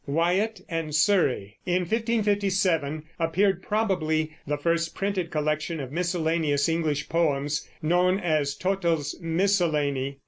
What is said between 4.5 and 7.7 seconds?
first printed collection of miscellaneous English poems,